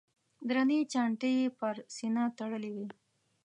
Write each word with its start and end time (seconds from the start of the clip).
درنې 0.49 0.79
چانټې 0.91 1.31
یې 1.39 1.47
پر 1.59 1.75
سینه 1.95 2.23
تړلې 2.37 2.71
وې. 2.75 2.87